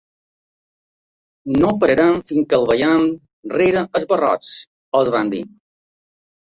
No 1.65 1.75
pararem 1.83 2.17
fins 2.31 2.49
que 2.55 2.59
el 2.61 2.67
veiem 2.73 3.07
rere 3.55 3.87
els 4.01 4.11
barrots, 4.15 4.53
els 5.03 5.15
van 5.19 5.33
dir. 5.37 5.49